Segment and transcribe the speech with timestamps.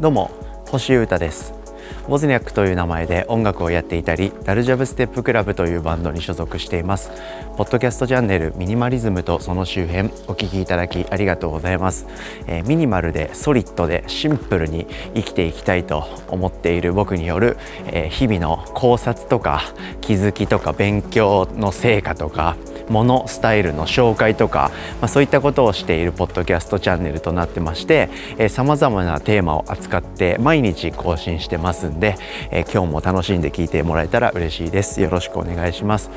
[0.00, 0.30] どうも
[0.68, 1.61] 星優太です。
[2.08, 7.10] ウォズニャックという名前で音楽をやっていたりダルジャブステップクラブというバンドに所属しています。
[7.56, 12.06] ポッドキャストチャンネルミニマリズムとその周辺お聞きいただきありがとうございます、
[12.46, 17.58] えー、ミニマルでソリッドでシンプルに生きていきたいと思っている僕による、
[17.88, 19.62] えー、日々の考察とか
[20.00, 22.56] 気づきとか勉強の成果とか
[22.88, 24.70] ものスタイルの紹介とか、
[25.00, 28.08] まあ、そういったことをしているポッドキャストチャンネルとなってまして
[28.48, 31.81] さまざまなテーマを扱って毎日更新してます。
[31.88, 32.16] んで、
[32.50, 35.00] えー、今日も楽しんで聞いてもらえたら嬉しいです。
[35.00, 36.10] よろしくお願いします。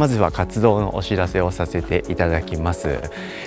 [0.00, 3.00] まずは活動のお知らせをさせていただきます、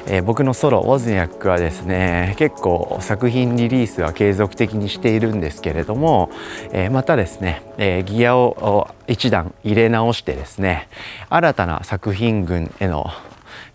[0.05, 6.29] えー、僕のソロウォズニャックはですね結構作品リリースは継続的にしているんですけれども、
[6.71, 10.89] えー、またですね、えギアを一段入れ直してですね
[11.29, 13.07] 新たな作品群への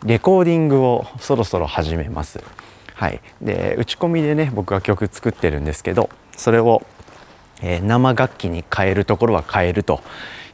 [0.05, 2.41] レコーディングをそろそろ始めます。
[2.95, 6.83] はい、で打ち込みでね僕は曲作ってるんですけどそれを、
[7.63, 10.01] え、生楽器に変えるところは変えると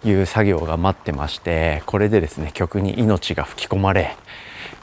[0.05, 4.17] いう作業が待ってましてこれでですね曲に命が吹き込まれ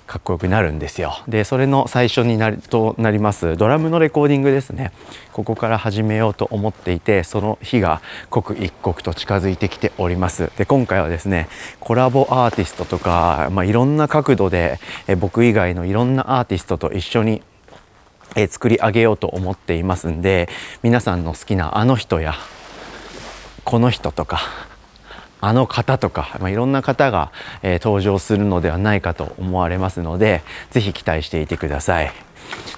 [0.08, 1.14] かっこよくなるんですよ。
[1.30, 4.92] でそれの最初になりとなりますドラムのレコーディングですね。
[5.32, 10.52] ここから始めようと思っていてその日が刻一刻と近づいてきております。
[10.58, 11.48] で今回はですね
[11.80, 17.42] コラボアーティストとか、まあ、いろんな角度でえ僕以外のいろんなアーティストと一緒に
[18.36, 20.50] え作り上げようと思っていますんで
[20.84, 22.36] 皆さんの好きなあの人や
[23.64, 24.42] この人とか
[25.42, 27.32] あの方とか、まあ、いろんな方が、
[27.64, 32.12] えー、登場するのではないかと思われますので是非期待していてください。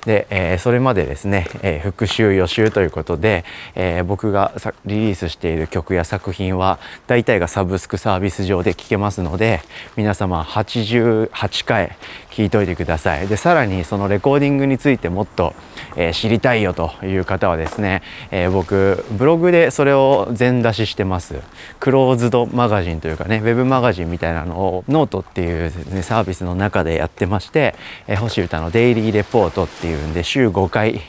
[0.06, 4.54] で、えー、それまでですね、えー、復習予習ということで、えー、僕が
[4.86, 9.62] リリースしている曲や作品は大体がサブスクサービス上で聴けますので
[9.96, 11.96] 皆様88回
[12.34, 13.28] 聞いといてください。
[13.28, 15.54] でさらにそのレコーディングについてもっと、
[15.96, 21.36] え、知りたいよという方はですね、え、僕ブログでそれを全出ししてます。
[21.80, 27.76] クローズドマガジンというかねウェブマガジンみたいなのをノートっていう、ね、サービスの中でやってまして、
[28.08, 31.02] えー、星歌のデイリーレポートっていうんで週5回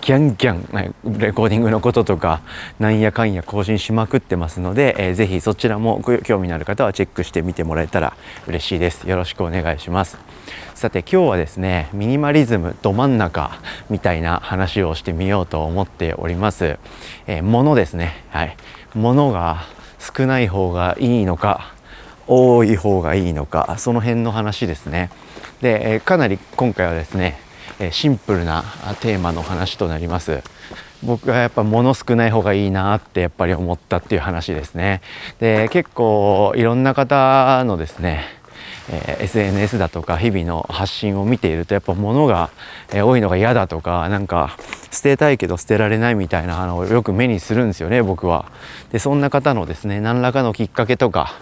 [0.00, 2.40] ギャンギャンレコーディングのこととか
[2.78, 8.16] なんやかんや更新しまくってますので、えー、ぜひそちらも興味のある方はチェックしてみてもらえたら
[8.46, 9.08] 嬉しいです。
[9.08, 10.18] よろしくお願いします。
[10.74, 13.58] さて今日はですねミニマリズムど真ん中
[13.90, 16.78] みたいな話をしてみようと思っております、
[17.26, 18.24] えー、物ですね。
[18.30, 18.56] はい。
[18.94, 19.64] 物が
[19.98, 21.74] 少ない方がいいのか
[22.26, 25.10] 多い方がいいのかその辺の話ですね。
[25.60, 27.44] で、えー、かなり今回はですね
[27.90, 28.64] シンプルな
[29.00, 30.42] テーマの話となります
[31.02, 35.02] 僕はやっぱ物少ない方がいいなってやっぱり思ったっていう話ですね
[35.38, 38.36] で結構いろんな方のですね
[38.88, 42.50] え、SNS だとか日々の発信を見ているとやっぱ物が、
[42.92, 44.56] え、多いのが嫌だとかなんか
[44.90, 48.50] 捨てたいけど捨てられないみたいなのをよく目にするんですよね僕は。
[48.92, 51.34] でそんな方のですね何らかのきっかけとか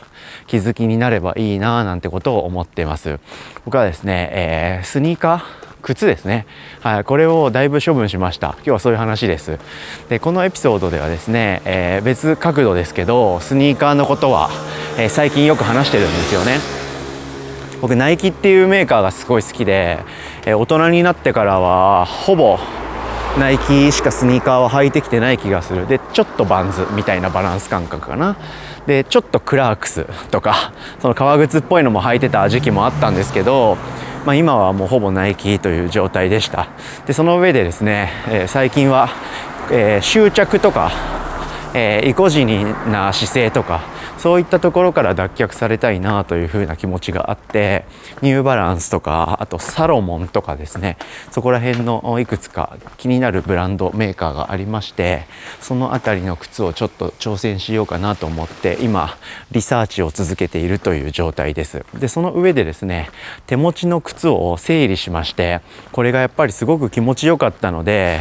[0.46, 3.20] 気づきになればいいななんてことを思ってます。
[3.64, 6.46] 僕はですね、えー、スニーカー靴ですね、
[6.80, 8.54] はい、これをだいぶ処分しました。
[8.56, 9.58] 今日はそういう話です。
[10.08, 14.48] でこのエピソードではですね、えー、別角度ですけどスニーカーのことは、
[14.98, 16.58] えー、最近よく話してるんですよね。
[17.82, 19.98] 僕ナイキっていうメーカーがすごい好きで、
[20.46, 22.58] えー、大人になってからはほぼ
[23.38, 25.88] ナイキしかスニーカーは履いてきてない気がする。
[25.88, 28.36] でちょっとバンズみたいなバランス感覚かな。
[28.86, 30.72] でちょっとクラークスとか
[31.02, 33.76] その革靴っぽいのも履いてた時期もあったんですけど
[34.24, 36.68] まあ、今はもうほぼナイキという状態でした。
[37.06, 39.10] でその上でですね、えー、最近は、
[39.70, 40.92] えー、執着とか、
[41.74, 43.82] えー、意固地な姿勢とか
[44.24, 47.84] そういったところから脱却されたいなというふうな気持ちがあって
[48.22, 50.96] ニューバランスとかあとサロモンとかですね。
[51.30, 55.26] そこら辺のいくつか気になるブランドメーカーがありまして
[55.60, 59.14] その辺りの靴をちょっと挑戦しようかなと思って今
[59.52, 61.84] リサーチを続けているという状態です。
[61.92, 63.10] でその上でですね
[63.46, 65.60] 手持ちの靴を整理しまして
[65.92, 68.20] これがやっぱりすごく気持ちよかったので、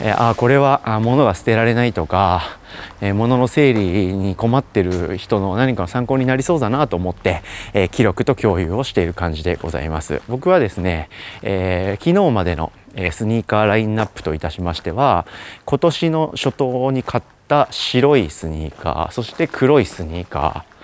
[0.00, 2.58] えー、あこれは物が捨てられないとか
[3.00, 7.42] えー、物の整理に困ってる人の何かの参考になりそうだなと思って、
[7.72, 10.22] えー、記録と共有をしている感じでございます。
[10.28, 11.08] 僕はですね、
[11.42, 12.72] えー、昨日までの
[13.10, 15.26] スニーカーラインナップといたしましては
[15.64, 20.74] 今年の初頭に買った白いスニーカーそして黒いスニーカー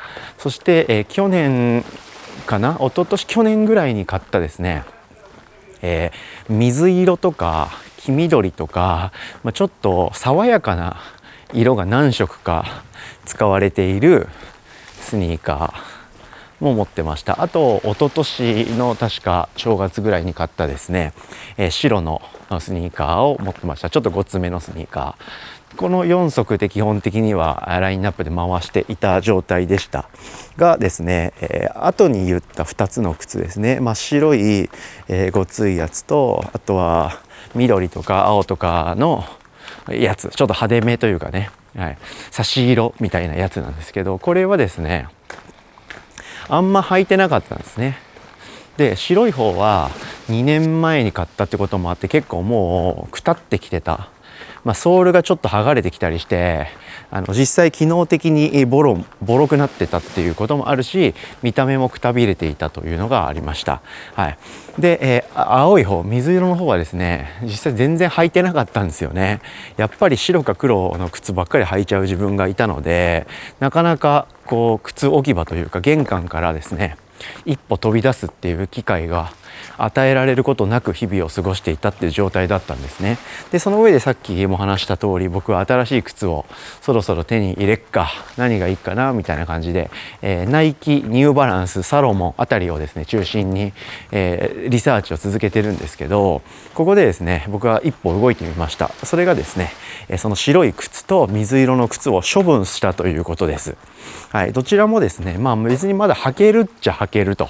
[0.41, 1.85] そして、え、去年
[2.47, 4.85] かな一昨年去年ぐらいに買ったですね、
[5.83, 6.11] え、
[6.49, 9.13] 水色とか黄緑とか、
[9.45, 10.97] まあ、ちょっと爽やかな
[11.53, 12.83] 色が何色か
[13.25, 14.29] 使われている
[15.01, 17.43] スニーカーも持ってました。
[17.43, 21.13] あと一昨年の確か正月ぐらいに買ったですね、
[21.57, 22.23] えー、白の
[22.59, 23.91] スニーカーを持ってました。
[23.91, 25.51] ちょっとごつめのスニーカー。
[25.77, 30.09] この4足で基本的にはラインナップで回していた状態でした。
[30.57, 33.81] がですね、えー、後に言った2つの靴ですね。
[33.81, 34.69] 真っ白い、
[35.09, 37.21] えー、ごついやつとあとは
[37.55, 39.25] 緑とか青とかの
[39.89, 41.99] やつちょっと派手めというかね、はい、
[42.31, 45.09] 差し色みたいなやつなんですけどこれはですね
[46.49, 47.99] あんま履いてなかったんですね。
[48.77, 49.91] で白い方は
[50.29, 54.09] 2年前に買ったってこともあって結構もうくたってきてた。
[54.65, 56.69] まあ、ソールがちょっと剥がれてきたりして
[57.11, 63.83] あの実際機能的にボロボロくなってたっていうこともあるし見た目もくたびれていたというのがありました、
[64.15, 64.39] はい、
[64.79, 69.41] で、えー、青い方水色の方はですね実際全然履いてなかったんですよね。
[69.77, 73.27] やっぱり白か黒の靴ばっかり履いちゃう自分がいたので
[73.59, 76.97] なかなかこう靴置き場というか玄関からですね
[77.45, 79.33] 一歩飛び出すっていう機会が
[79.79, 83.19] 与えられることなく日々を過ごしていたっていう状態だったんですね。
[83.53, 86.45] でその上でさっきも話した通り僕は新しい靴を
[86.81, 89.91] そろそろ手に入れっか何がいいかなみたいな感じで、
[90.23, 93.73] えー、ナイキニューバランスサロモンあたりをですね中心に、
[94.13, 96.43] えー、リサーチを続けてるんですけど
[96.75, 98.91] ここでですね僕は一歩動いてみました。
[99.05, 99.71] それがですね
[100.19, 103.77] その白い靴と水色の靴を処分したということです。
[104.31, 107.49] はい、どちらもですねまあ別にまだ履けるっちゃ履けると。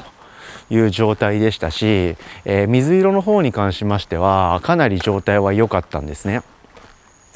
[0.70, 6.42] いう状態でしたし、えー、水色の方に関しましてはかなり状態は良かったんですね。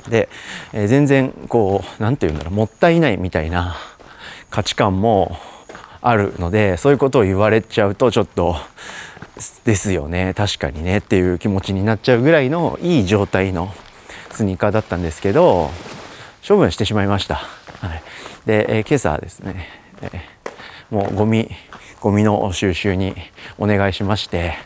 [0.08, 0.28] で、
[0.72, 3.76] えー、全然こう何て言うんだろうもったいないみたいな
[4.50, 5.36] 価値観も
[6.00, 8.56] あるのでそういうことを言われちゃうとちょっと
[9.64, 13.72] ですよね確かにねっていう気持ちになっちゃうぐらいのいい状態の
[14.30, 15.70] スニーカーだったんですけど
[16.46, 17.36] 処分してしまいました。
[17.36, 18.02] はい、
[18.44, 19.66] で、えー、今朝ですね、
[20.02, 21.50] えー、もうゴミ
[22.04, 23.14] ゴミの収集に
[23.56, 24.58] お願いしまして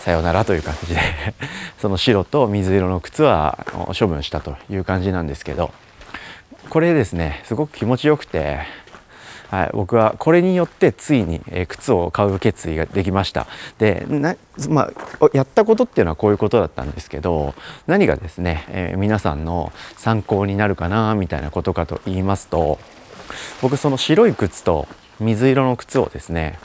[0.00, 1.00] さようならという感じで
[1.78, 3.64] その白と水色の靴は
[3.96, 5.70] 処分したという感じなんですけど
[6.70, 8.58] これですねすごく気持ちよくて、
[9.52, 13.46] はい、僕はこれによってついに靴を買う決意ができました。
[13.78, 14.34] でな、
[14.68, 17.54] まあ、やったことっていうのはこういうことだったんですけど
[17.86, 22.80] 何がですね、えー、皆さんの参考になるかなみたいなことかと言いますと
[23.62, 24.88] 僕その白い靴と
[25.20, 26.58] 水色の靴をですね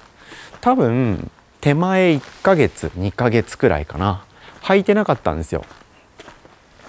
[0.62, 1.30] 多分
[1.62, 4.24] 手前1ヶ月2ヶ月くらいかな。
[4.62, 5.64] 履いてなかったんですよ。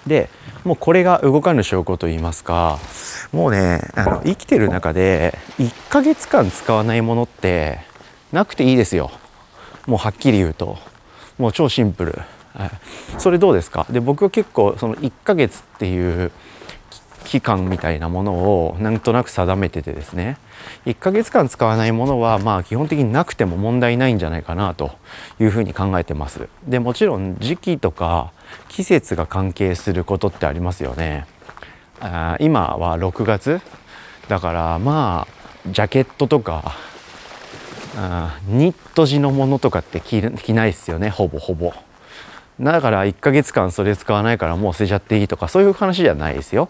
[0.06, 0.28] で
[0.64, 2.78] もうこれが動かぬ証拠と言いますか
[3.32, 7.80] もうねあの生きてる中で1ヶ月間使わないものって
[8.32, 9.10] なくていいですよ。
[9.86, 10.78] もうはっきり言うと。
[11.38, 12.18] もう超シンプル、
[12.54, 12.70] はい、
[13.18, 13.86] それどうですか？
[13.88, 16.32] で僕は結構その1ヶ月っていう
[17.24, 20.36] 期間みたいなものをなんとなく定めててですね。
[20.86, 24.92] 1ヶ月間使わないものはまあ基本的になくても問題ないんじゃないかなと
[25.38, 26.48] いうふうに考えてます。
[26.66, 28.32] でもちろん時期とか
[28.68, 31.26] 季節が関係することってありますよね。
[32.00, 33.60] あ今は6月。
[34.28, 36.76] だからまあジャケットとか
[37.96, 41.72] あニット地のものとかって着着ないですよねほぼほぼ。
[42.60, 46.68] だから1ヶ月間それ使わないからもう捨てちゃっていいとかそういう話じゃないですよ。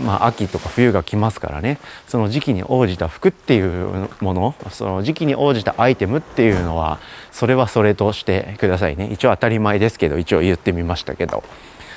[0.00, 1.78] まあ、秋とか冬が来ますからね。
[2.06, 6.98] その時期に応じた服っていうものその時期に応じたアイテムっていうのは
[7.32, 9.08] それはそれとしてくださいね。
[9.12, 11.42] 一応当たり前ですけど一応言ってみましたけど。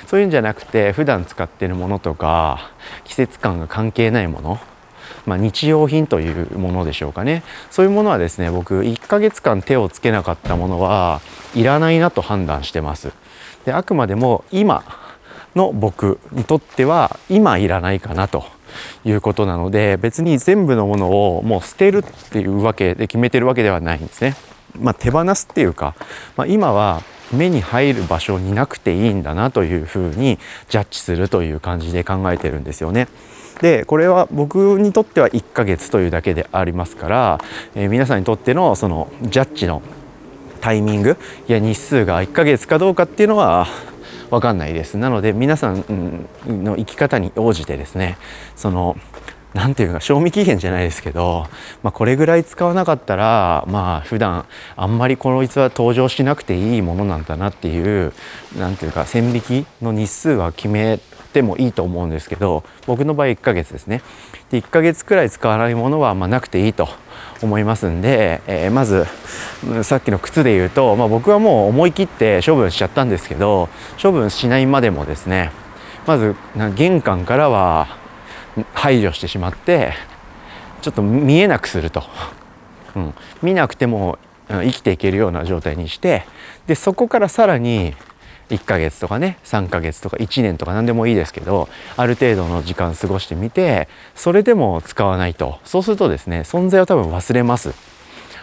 [0.06, 2.70] そういうんじゃなくて普段使ってるものとか
[3.04, 4.60] 季節感が関係ないもの
[5.26, 7.42] まあ、日用品というものでしょうかね。
[7.70, 11.20] そういうものはですね僕1ヶ月間手をつけなかったものは
[11.54, 13.12] いらないなと判断してます。
[13.64, 14.84] であくまでも今
[15.54, 18.44] の僕にとっては今いらないかなと
[19.04, 24.34] いうことなので別に全部のものをもう捨てるっていうわけで決めてるわけではないんですね。
[24.78, 25.94] まあ、手放すっていうか、
[26.36, 33.08] まあ、今は目に入る場所になくていいんだなというふうにジャッジするという感じで考えてるんですよね。
[33.60, 37.40] でこれは僕にとっては1ヶ月というだけでありますから、
[37.74, 39.82] えー、皆さんにとってのそのジャッジの
[40.60, 41.16] タイミング
[41.48, 43.66] いや日数が1ヶ月かどうかっていうのは
[44.32, 44.96] 分かんないです。
[44.96, 48.16] なので皆さんの生き方に応じてですね
[48.56, 48.96] その
[49.52, 51.46] 何て言うか賞味期限じゃないですけど、
[51.82, 58.14] まあ、これぐらい使わなかったらまあ普段あんまりこの逸は登場しなくていいものなんだなっていう
[58.58, 60.98] 何て言うか線引きの日数は決め
[61.32, 64.02] てもいいと思うんですけど僕の場合1ヶ月ですね。
[64.50, 66.88] で1ヶ月くらい使わないものはまなくていいと
[67.42, 69.06] 思いますんで、えー、まず
[69.82, 73.68] さっきの靴で言うと、まあ、僕はもう思い切って処分しちゃったんですけど
[74.00, 75.50] 処分しないまでもですね
[76.06, 76.36] まず
[76.74, 77.96] 玄関からは
[78.74, 79.94] 排除してしまって
[80.82, 82.04] ちょっと見えなくすると。
[82.94, 86.26] うん、見なくても生きていけるような状態にして
[86.66, 87.94] でそこからさらに
[88.50, 95.58] 1ヶ月とかね3ヶ月とか1年とか何でもいいですけどある程度の時間過ごしてみてそれでも使わないと。
[95.64, 97.91] そうするとですね存在を多分忘れます。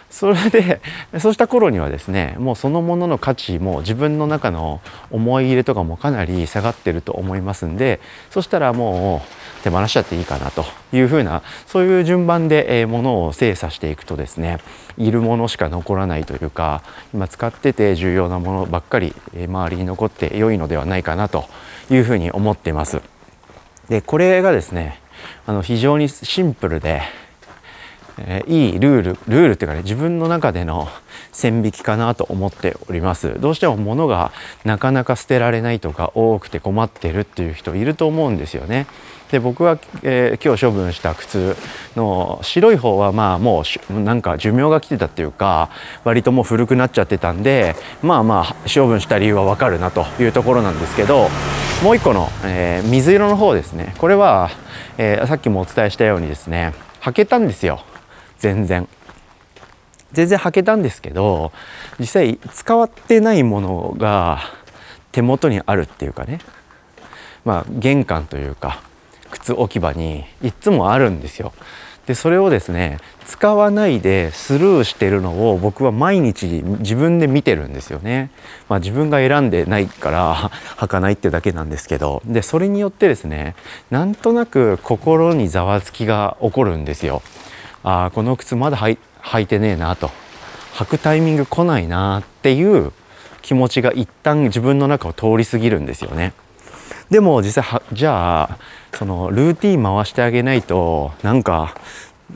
[0.10, 0.82] それで
[1.20, 8.00] そうした頃にはですねもうそのものの価値も自分の中の思い入れとかもかなり下がってると思いますんで
[8.32, 9.22] そしたらも
[9.60, 14.60] う手放しちゃっていいかなというふうなそういう順番で、えー、物を精査していくとですね
[14.98, 16.82] いるものしか残らないというか
[17.14, 21.46] 今使ってて重要なものばっかり、え、周りに残って良いのではないかなと
[21.92, 23.02] いうふうに思ってます。
[23.90, 25.00] でこれがですね
[25.46, 27.02] あの非常にシンプルで
[28.28, 30.88] えー、いいルールルールっていうかね自分の中での
[31.32, 33.40] 線引きかなと思っております。
[33.40, 34.32] どうしても物が
[34.66, 38.88] なかなか捨てられないとか多くて困ってるっていう人いると思うんですよね。
[39.32, 41.56] で僕は、えー、今日処分した靴
[41.96, 45.70] の白い方はまあもうなんか寿命が来てたっていうか
[46.04, 51.30] 割ともう古くなっちゃってたんでまあまあ処分した理由はわかるなというところなんですけど
[51.84, 53.94] もう一個の、えー、水色の方ですね。
[54.00, 54.50] これは、
[54.98, 57.82] えー、さっきもお伝えしたようにですね履けたんですよ。
[58.40, 58.88] 全然
[60.12, 61.52] 全然履けたんですけど
[62.00, 64.40] 実際使ってないものが
[65.12, 66.40] 手元にあるっていうかね
[67.46, 68.82] まあ玄関というか
[69.32, 71.54] 靴置き場にいつもあるんですよ
[72.10, 78.32] でそれをですね使わないでスルーしてるのを僕は毎日自分で見てるんですよね。
[78.68, 80.36] まあ、自分が選んでないから
[80.78, 83.54] 履かないってだけなんですけどでそれによってですね
[83.92, 87.22] なんとなく心にざわつきが起こるんですよ。
[87.84, 88.98] あこの靴まだ履
[89.42, 90.12] いてねえなと
[90.74, 92.92] 履くタイミング来ないなっていう
[93.42, 96.34] 気持ちが一旦自分の中を通り過ぎるんですよね。
[97.10, 98.58] でも実際じゃあ
[98.94, 101.76] そのルーティン回してあげないとなんか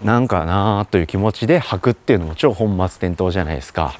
[0.04, 3.94] なんかなという気持ちで履くっていうのも超本末転倒じゃないですか。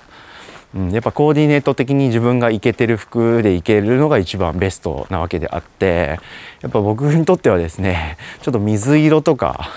[0.76, 6.20] うん、やっぱコーディネート的に自分がいけてる服でいけるのが一番ベストなわけであって
[6.62, 9.70] やっぱ僕にとってはですねちょっと水色とか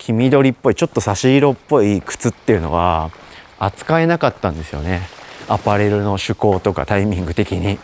[0.00, 3.10] 黄緑っぽいちょっと差し色っぽい靴っていうのは
[3.58, 5.02] 扱えなかったんですよね。
[5.46, 7.78] アパレルの趣向とかタイミング的に。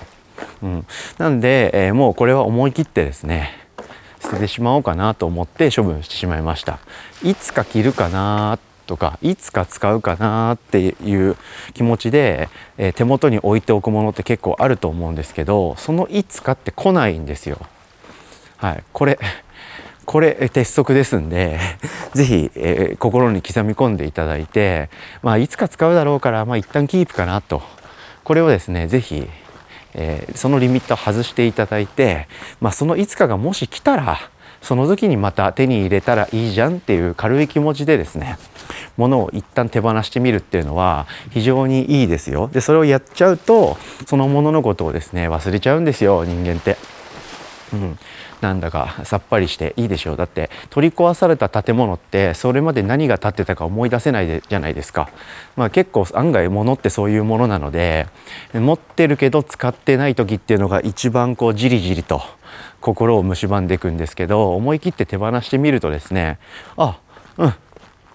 [0.63, 0.87] うん、
[1.19, 3.51] なんで、えー、もうこれは思い切ってですね
[4.21, 6.79] 捨ててしまおうかなと思って処分してしまいました。
[7.23, 11.37] いつか着るかなとかいつか使うかなっていう
[11.75, 17.59] 気持ちで、えー、手元に置いておくものって結構あると思うんですけどそのいつかって来ないんですよ。
[18.57, 18.85] はい。
[18.93, 19.19] これ
[20.07, 21.59] これ鉄則ですんで
[22.15, 24.89] 是非、えー、心に刻み込んでいただいて、
[25.23, 27.63] まあ、いつか使うだろうから、まあ、一旦キープかなと
[28.25, 29.29] これをですね是非、
[29.95, 32.29] えー、そのリミットを外していただいて、
[32.61, 34.31] まあ、そのいつかがもし来たら
[34.63, 38.39] その時にまた手に入れたらいいじゃんっていう軽い気持ちでですね
[38.97, 46.77] 物を一旦手放してみるっていうのは非常にいいですよでそれをやっちゃうとそのもののことをですね忘れちゃうんですよ人間って。
[47.77, 47.99] うん、
[48.41, 50.17] なんだかさっぱりしていいでしょう。
[50.17, 55.09] だって取り壊された建物ってそれまで何が建ってたか思い出せないでじゃないですか、
[55.57, 58.07] まあ、結構案外物ってそういうものなので
[58.55, 62.23] 持ってるけど使ってない時っていうのが一番こうじりじりと
[62.81, 66.39] 心を蝕んでいくんですけど思い切って手放してみるとですね
[66.77, 66.99] あ
[67.39, 67.55] うん。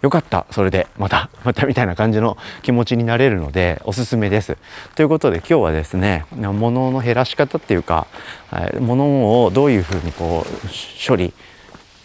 [0.02, 4.58] よかったそれでまた またみたいな感じの気持ちになれるのでおすすめです。
[4.96, 8.08] ということで今日はですね物の減らし方っていうか
[8.80, 11.34] 物をどういうふうにこう処理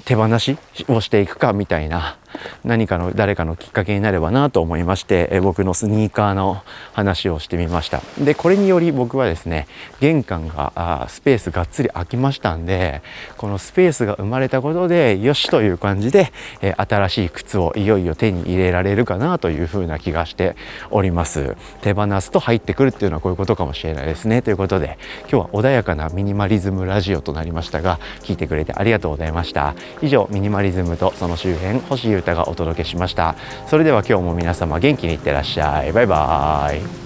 [0.04, 0.56] 手放し
[0.88, 2.16] をしていくかみたいな
[2.64, 8.02] 何かの誰かのきっかけになればなと思いましてえ僕のスニーカーの話をしてみました。
[8.18, 9.66] でこれにより僕はですね
[10.00, 13.02] 玄関がスペースがっつり空きましたんで
[13.36, 20.56] このスペースが生まれたことでよしという感じでえ新しい靴をいよいよ手に入れられるかなというふうな気がして
[20.90, 21.56] おります。
[21.82, 24.42] 手放すと入ってくるっていうのはこういうことかもしれないですね。
[24.42, 24.98] ということで
[25.30, 29.74] 今日は穏やかなミニマリズムラジオとなりましたが聞いてくれてありがとうございました。
[30.02, 33.36] 以上ミニマリズムとその周辺星優太がお届けしました。
[33.68, 35.92] それでは今日も皆様元気にいってらっしゃい。
[35.92, 37.05] バイバーイ。